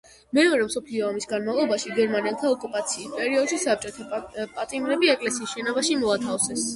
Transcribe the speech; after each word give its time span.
მეორე 0.35 0.63
მსოფლიო 0.67 1.03
ომის 1.07 1.27
განმავლობაში, 1.33 1.91
გერმანელთა 1.99 2.49
ოკუპაციის 2.53 3.11
პერიოდში, 3.17 3.59
საბჭოთა 3.65 4.47
პატიმრები 4.55 5.13
ეკლესიის 5.15 5.53
შენობაში 5.53 5.99
მოათავსეს. 6.05 6.65